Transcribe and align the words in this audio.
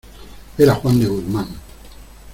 era 0.57 0.73
Juan 0.73 0.99
de 0.99 1.05
Guzmán. 1.05 1.47